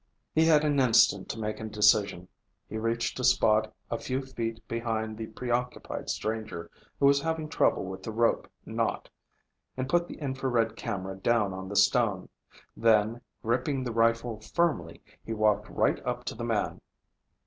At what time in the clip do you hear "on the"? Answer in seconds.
11.53-11.75